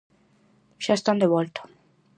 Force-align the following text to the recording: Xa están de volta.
Xa 0.83 0.93
están 0.97 1.17
de 1.21 1.31
volta. 1.35 1.61